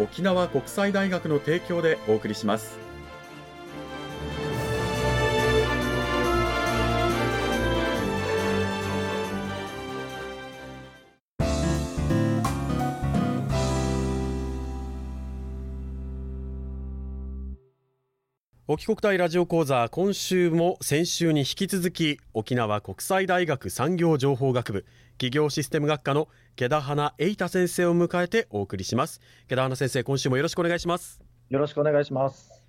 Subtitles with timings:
[0.00, 2.89] 沖縄国際大学の提供でお送りします。
[18.72, 29.20] 沖国大ラジオ講座今週も先週に引き続き沖縄国際大学産業情報学部企業システム学科の毛田花栄太先生を迎えてお送りします。
[29.48, 31.20] 毛田花先生今週もよろしくお願いします。
[31.48, 32.62] よろしくお願いします。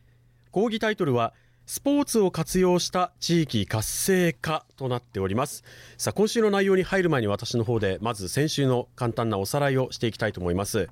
[0.49, 1.35] 講義タイトルは
[1.67, 5.63] スポーツを活用した地域活性化となっております。
[5.99, 10.89] さあ今週の内容に入る前に私の方でまず先週の簡単なおさらいをしていきたいと思います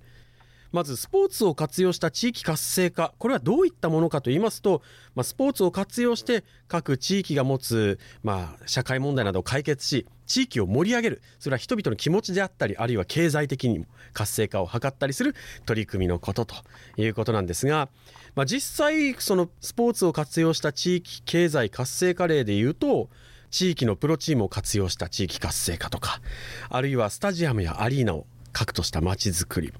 [0.72, 3.14] まずスポーツを活用した地域活性化。
[3.18, 4.82] これはどういったものかと言いますと、
[5.16, 11.22] まあ、スポーツを活用して各地域が持つ、まあ、社会問題などを解決し地域を盛り上げる。
[11.40, 16.56] それは人々の気持ちであったりあるいは経済的にも活性化を図ったりする取り組みのことと
[16.98, 17.90] いうことなんですが、
[18.36, 23.10] まあ、実際そのスポーツを活用した地域経済活性化例でいうと
[23.50, 26.22] 地域のプロチームを活用した地域活性化とか
[26.70, 29.74] あるいはスタジアムやアリーナを核とした街づくり。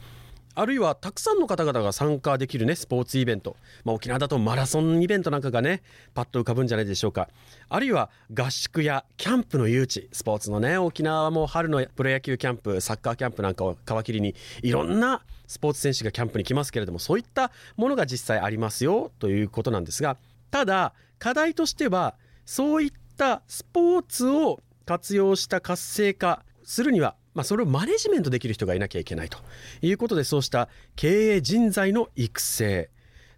[0.56, 3.56] あるいはたくさんの方々が参加できるねスポーツイベント、
[3.86, 5.82] まあ、沖縄だとマラソンイベントなんかがね
[6.14, 7.30] パッと浮かぶんじゃないでしょうか。
[7.70, 10.08] あるいは合宿やキャンプの誘致。
[10.12, 20.18] スポーツのね沖縄も春のプロ野球キャンプサッカーキャンプなんかを皮切りにいろんなスポーツ選手がキャンプに来ますけれどもそういったものが実際ありますよということなんですが
[20.52, 29.38] ただ課題としてはそういったスポーツを活用した活性化するにはまあ、それをマネジメントできる人がいなきゃいけないと。
[29.82, 30.68] いうことでそうした
[30.98, 32.90] 経営人材の育成。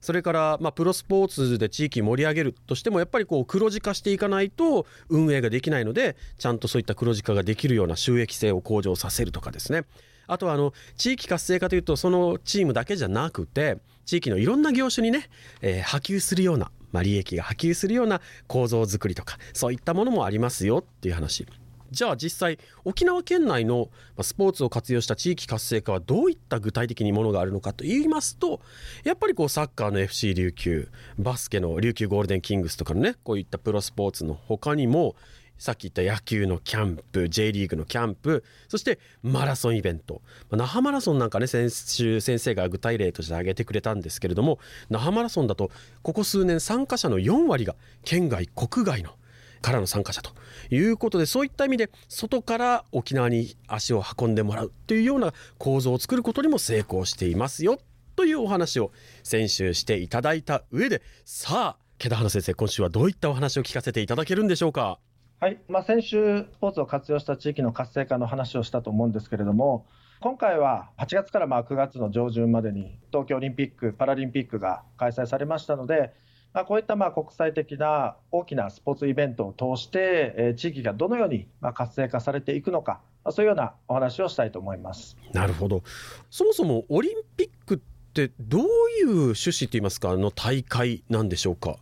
[0.01, 9.83] それから、まあ、プロスポーツで地域盛り上げるとしてもやっぱりこう黒字化していかないと運営ができないのでちゃんとそういった黒字化ができるような収益性を向上させるとかですね。
[10.25, 15.29] あとはあの地域活性化というとそのチームだけじゃなくて地域のいろんな業種にね、
[15.61, 21.45] え、波及するような、まあ、利益が波及するような構造づくりとかそういったものもありますよっていう話。
[21.91, 23.89] じゃあ実際沖縄県内の
[24.21, 28.61] スポーツを活用した地域活性化はどういった具体的にものがあるのかと言いますと
[29.03, 35.15] やっぱりこうサッカーの FC 琉球バスケの琉球ゴールデンキングスとかのねこういったプロスポーツの他にも
[35.61, 40.23] さっき言った野球のキャンプ J リーグのキャンプそしてマラソンイベント。
[40.49, 44.57] 那覇マラソンなんかね先週先生が具体例として挙げてくれたんですけれども
[44.89, 45.69] 那覇マラソンだと
[46.01, 49.11] ここ数年参加者の4割が県外国外の
[49.61, 50.31] からの参加者と
[50.69, 57.79] いうことでそういった意味で外から沖縄に足を運んでもらうというような構造を作ることにも成功していますよ
[58.15, 58.91] というお話を
[59.23, 64.99] 先週していただいた上でさあ毛田花先生今週はどういったお話を聞かせていただけるんでしょうか？
[65.39, 69.87] はいまあ、先週、スポーツを活用した地域の活性化の話をしたと思うんですけれども、
[70.19, 76.13] 今回は8月からまあ9月の上旬までに東京オリンピック・パラリンピックが開催されましたので、
[76.53, 85.15] こういったまあ国際的な大きなスポーツイベントを通して、えー、地域がどのようにまあ活性化されていくのか、まあ、そういうようなお話をしたいと思います。
[85.31, 85.81] なるほど、
[86.29, 87.79] そもそもオリンピックっ
[88.13, 91.77] てどういう趣旨といいますか、の大会なんでしょうか？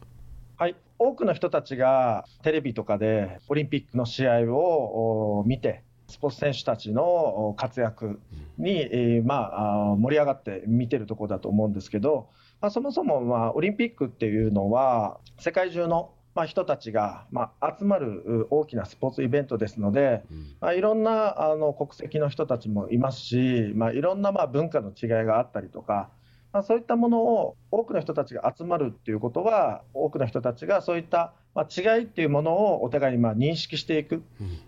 [0.58, 0.76] はい。
[1.02, 8.20] 多くの人たちがテレビとかでオリンピックの試合を見て、スポーツ選手たちの活躍
[8.58, 9.52] に、えー、ま
[9.92, 12.30] あ、盛り上がって見てるところだと思うんですけど、
[12.60, 26.10] まあ、そもそも、まあ、オリンピックっていうのは、世界中のまあ、人たちが、まあ、集まる大きなスポーツイベントですので、うん、まあ、いろんなあの国籍の人たちもいますし、まあ、いろんなまあ文化の違いがあったりとか、
[26.54, 34.24] まあ、そういったものを多くの人たちが集まるっていうことは、多くの人たちがそういったまあ、違いっていうものをお互いにまあ認識していく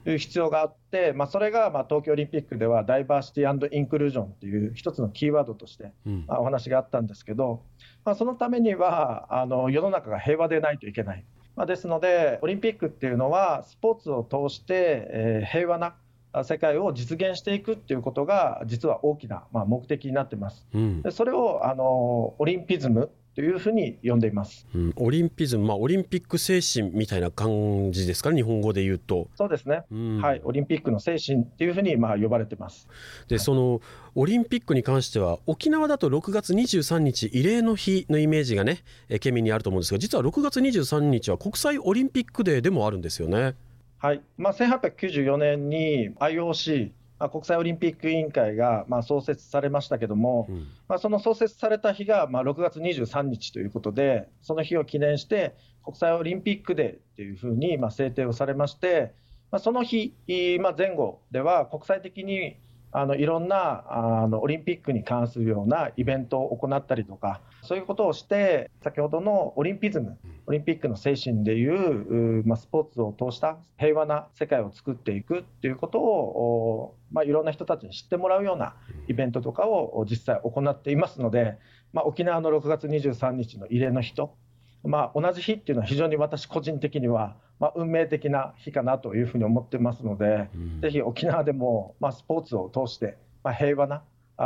[0.05, 5.91] 必要があって、まあ、それがまあ東京オリンピックではダイバーシティインクルージョンっていう一つのキーワードとして
[6.27, 7.61] まあお話があったんですけど、
[8.03, 11.23] まあ、そのためにはあの世の中が平和でないといけない。
[11.55, 15.95] まあ、ですので、オリンピックっていうのは、スポーツを通して、えー、平和な
[16.43, 20.65] 世界を実現していくっていうことが、実は大きな、まあ、目的になってます。
[20.73, 29.29] うん、でそれをあのオリンピズムというふうに呼んでいます、うん、オリンピズム、まあ、オリンピック精神みたいな感じですか、日本語で言うと。
[29.35, 32.87] そうですね、うん、はい、オリンピックの精神っていうふうにまあ呼ばれてます。
[33.27, 33.81] で、その
[34.15, 38.79] オリンピックに関しては、沖縄だと6月23日、慰霊の日のイメージがね、
[39.21, 43.55] 県民にあると思うんですが、実は6月23日は国際オリンピックデーでもあるんですよね。
[43.97, 44.21] はい。
[44.37, 46.89] まあ、1894年に IOC
[47.21, 59.13] まあ、国際オリンピック委員会がまあ創設されましたけども、うん、まあ、その創設された日がまあ6月23日ということで、その日を記念して、国際オリンピックデーというふうにまあ制定をされまして、
[59.51, 60.15] まあ、その日、
[60.61, 62.55] まあ、前後では国際的に
[62.93, 70.17] あのいろんなあのオリンピックに関するようなイベントを行ったりとか、そういうことをして、先ほどのオリンピズム、
[70.47, 78.75] オリンピックの精神でいう、まあ、スポーツを通した平和な世界を作っていくっていうことを、まあ、いろんな人たちに知ってもらうような
[79.07, 81.57] イベントとかを実際行っていますので、
[81.93, 84.35] まあ、沖縄の6月23日の慰霊の日と、
[84.83, 94.01] まあ、同じ日っていうのは非常に私個人的にはまあ、運命的な日かなというふうに思ってますので、うん、ぜひ沖縄でも、まあ、スポーツを通して、まあ、平和な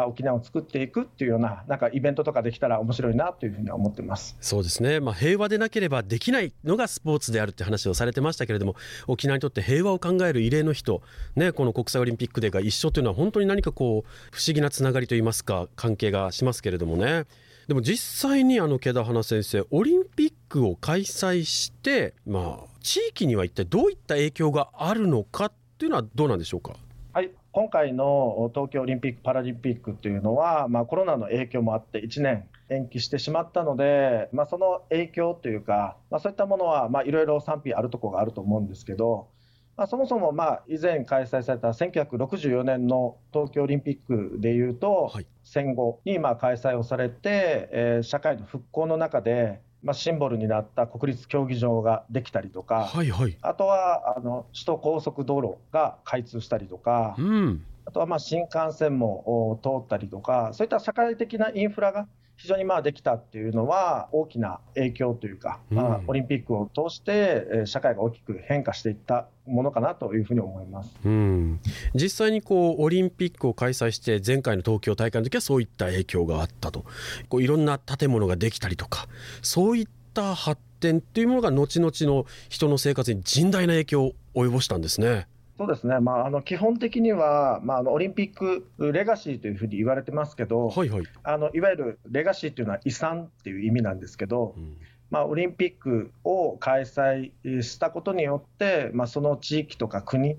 [0.07, 4.35] 沖縄を作っていくっていうような、なんかイベントとかできたら面白いなというふうに思ってます。
[4.41, 8.75] そうですね、まあ、平和でなければできないのがスポーツであるって話をされてましたけれども、
[9.07, 11.01] 沖縄にとって平和を考える慰霊の日と、
[11.37, 17.23] ね、この国際オリンピックデーが一緒というのは、本当に何かこう、不思議なつながりといいますか、関係がしますけれどもね。
[17.67, 26.73] でも実際にあの毛田花先生オリンピックを開催してまあ地域には一体どういった影響があるのかっていうのはどうなんでしょうか？
[27.13, 39.29] はい今回の東京オリンピック・パラリンピックというのは、まあ、コロナの影響もあって1年延期してしまったので、まあ、その影響というか、まあ、そういったものはいろいろ賛否あるところがあると思うんですけど、
[39.87, 71.59] そもそもまあ以前開催された1964年の東京オリンピックでいうと、はい、戦後にまあ開催をされて、えー、社会の復興の中で、まあ、シンボルになった国立競技場ができたりとか、はいはい、あとはあの首都高速道路が開通したりとか、うん、あとはまあ新幹線も通ったりとか、そういった社会的なインフラが非常にまあできたっていうのは、大きな影響というか、まあ、オリンピックを通して、社会が大きく変化していったものかなというふうに思います、うん、
[71.93, 76.85] 実際にこうオリンピックを開催して、前回の東京大会の時はそういった影響があったと、
[77.29, 79.07] こういろんな建物ができたりとか、
[79.41, 85.27] そういった発展っていうものが、後々の人の生活に甚大な影響を及ぼしたんですね。
[85.57, 94.77] そうですね、まあ、あの基本的には、まあ、あのオリンピックレガシーというふうに言われてますけど、はいはい、あのいわゆるレガシーというのは遺産っていう意味なんですけど、うん、
[95.09, 97.31] まあ、オリンピックを開催
[97.61, 100.37] したことによって、まあ、その地域とか国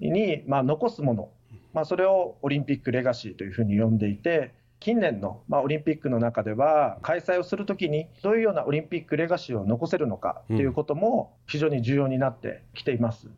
[0.00, 1.30] に、まあ、残すもの、
[1.74, 13.28] まあ、それをオリンピックレガシーというふうに呼んでいて、近年の、まあ、オリンピックの中では、開催をするときに、どういうようなオリンピックレガシーを残せるのかということも非常に重要になってきています。
[13.28, 13.32] で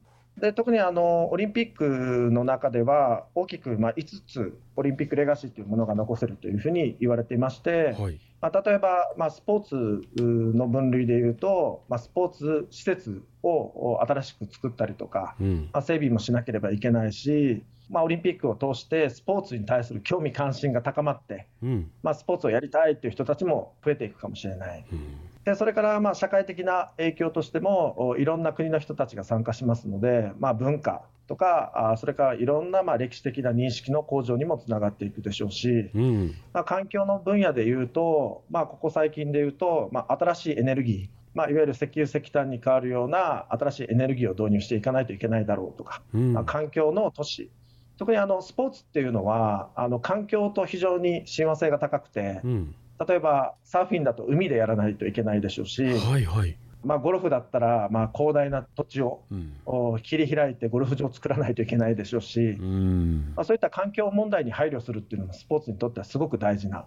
[0.55, 24.85] 特にあのオリンピックの中では、大きくまあ5つ、オリンピックレガシーというものが残せるというふうに言われていまして、はい、まあ、例えば、まあ、スポーツの分類でいうと、まあ、スポーツ施設を新しく作ったりとか、うん、まあ、整備もしなければいけないし、まあ、オリンピックを通してスポーツに対する興味関心が高まって、うん、まあ、スポーツをやりたいという人たちも増えていくかもしれない。
[24.93, 24.99] うん。
[24.99, 47.51] でそれからまあ社会的な影響としてもいろんな国の人たちが参加しますので、まあ、文化とかそれからいろんなまあ歴史的な認識の向上にもつながっていくでしょうし、うん、まあ、環境の分野でいうと、まあ、ここ最近でいうと、まあ、新しいエネルギーまあ、いわゆる石油石炭に変わるような新しいエネルギーを導入していかないといけないだろうとか、うん、まあ、環境の都市。
[47.99, 52.75] 特にあのスポーツっていうのはあの環境と非常に親和性が高くて、うん、
[53.07, 56.57] 例えばサーフィンだと海でやらないといけないでしょうし、はいはい。
[56.85, 63.33] まあ、ゴルフだったら、まあ、広大な土地を、うん、切り開いてゴルフ場を作らないといけないでしょうし、うん。
[63.35, 66.87] まあ、そういった環境問題に配慮するっていうのもスポーツにとってはすごく大事な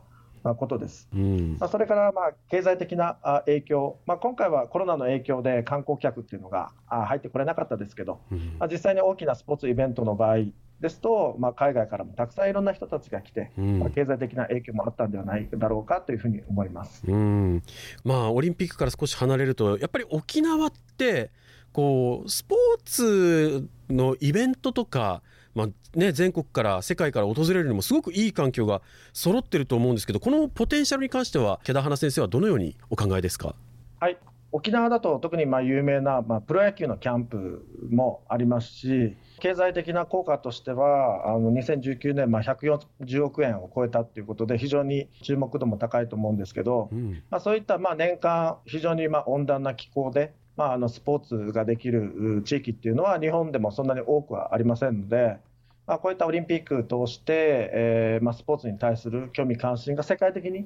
[0.55, 1.09] ことです。
[1.13, 10.37] うん、まあ、それからまあ経済的な影響、まあ、今回はコロナの影響で観光客っていうのが入ってこれなかったですけど、うん、まあ、実際に大きなスポーツイベントの場合、
[10.81, 17.63] ですと、まあ、海外からもたくさんいろんな人たちが来て、うん、まあ、経済的な影響もあったんではないだろうかというふうに思います、うん。
[18.03, 21.31] まあ、オリンピックから少し離れると、やっぱり沖縄って
[21.73, 25.21] こう、スポーツのイベントとか、
[25.55, 25.67] まあ
[25.97, 28.81] ね、全国から世界から訪れるにもすごくいい環境が
[29.13, 33.55] 揃ってると思うんですけどこのポテンシャルに関しては毛田花先生はどのようにお考えですか？
[33.99, 34.17] はい
[34.51, 55.37] 沖縄だと特にまあ有名な、まあ、プロ野球のキャンプもありますし、経済的な効果としては、あの2019年、まあ、140億円を超えたということで、非常に注目度も高いと思うんですけど、うん、まあ、そういったまあ年間、非常にまあ温暖な気候で、まあ、あのスポーツができる地域っていうのは、日本でもそんなに多くはありませんので、
[55.85, 60.65] まあ、こういったオリンピックを通して、えーまあ、スポーツに対する興味関心が世界的にま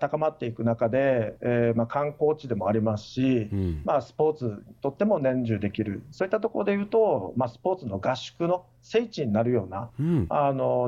[0.00, 3.50] 高まっていく中で、えーまあ、観光地でもありますし、
[4.00, 4.52] スポーツに
[4.82, 9.90] とっても年中できる、そういったところでいうと、まあ、スポーツの合宿の聖地になるような、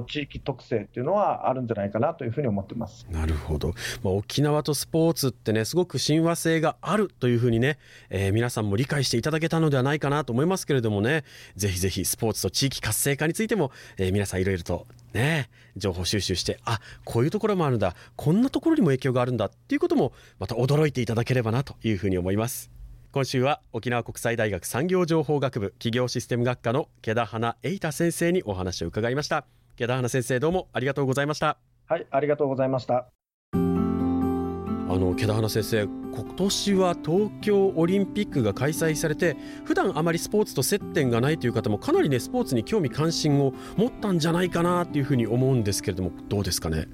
[0.06, 3.06] 地域特性っていうのはあるんじゃないかなというふうに思ってます。
[3.10, 3.68] なるほど、
[4.02, 7.78] まあ、沖縄とスポーツってね、すごく親和性があるというふうにね、
[8.10, 11.24] えー、皆さんも理解していただけたのではないかなと思いますけれどもね、
[11.56, 22.70] ぜひぜひスポーツと地域活性化についても、えー、皆さんいろいろとね、情報収集して、あこういうところもあるんだ、こんなところにも影響があるんだっていうことも、また驚いていただければなというふうに思います。
[23.12, 29.46] 今週は沖縄国際大学産業情報学部企業システム学科の毛田花瑛太先生にお話を伺いました。
[29.76, 31.58] 毛田花先生どうもありがとうございました。
[31.86, 33.23] はい、ありがとうございました。
[34.94, 46.86] あの毛田花先生今年は東京オリンピックが開催されて普段あまりスポーツと接点がないという方もかなりねスポーツに興味関心を持ったんじゃないかなっていうふうに思うんですけれどもどうですかね？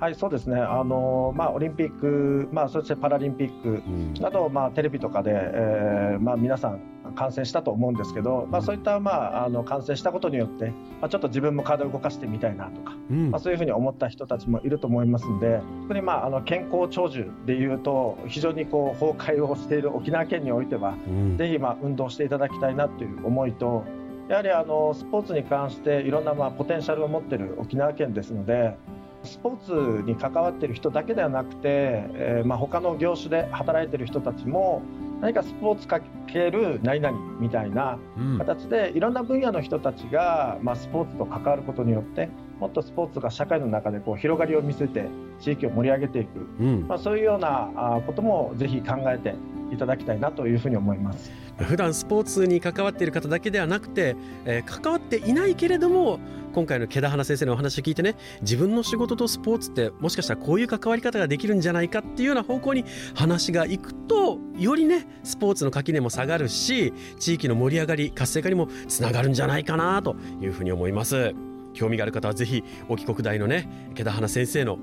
[0.00, 6.80] はいそうですねあの、まあ、オリンピック、まあ、そしてパラリンピックなど、うん、まあ、テレビとかで、えーまあ、皆さん
[7.12, 10.66] 感染したと思うんですけど、まあ、そういった、まあ、あの感染したことによって、
[11.00, 23.84] まあ、ちょっと自分も体を動かしてみたいなとか、うん、まあ、そういうふうに思った人たちもいると思いますので特に、まあ、あの健康長寿でいうと非常にこう崩壊をしている沖縄県においては、うん、ぜひ、まあ、運動していただきたいなという思いと
[24.28, 28.76] やはりあのスポーツに関していろんなまあポテンシャルを持っている沖縄県ですので
[29.22, 34.82] スポーツに関わっている人だけではなくて、えーまあ、他の業種で働いている人たちも
[35.20, 36.00] 何かスポーツか
[36.34, 37.98] ける何々みたいな
[38.38, 45.06] 形で、いろんな分野の人たちが、まあ、スポーツと関わることによってもっとスポーツが社会の中でこう広がりを見せて
[45.40, 49.34] 地域を盛り上げていく、うん、まあ、そういうようなこともぜひ考えて
[49.72, 51.30] いただきたいなというふうに思います。
[51.58, 56.18] 普段スポーツに関わっている方だけではなくて、えー、関わっていないけれども
[56.52, 62.84] 今回の毛田花先生のお話を聞いてね自分の仕事とスポーツってもしかしたらこういう関わり方ができるんじゃないかっていうような方向に
[63.14, 71.34] 話がいくとよりねスポーツの垣根も下がるし地域の盛り上がり活性化にもつながるんじゃないかなというふうに思います。
[71.72, 74.78] 興味がある方はぜひ沖国大のね毛田花先生の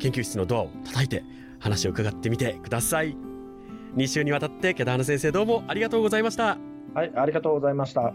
[0.00, 1.22] 研究室のドアを叩いて
[1.60, 3.33] 話を伺ってみてください。
[3.96, 6.58] 2週にわたって毛田花先生どうもありがとうございました。
[6.94, 8.12] はいありがとうございました。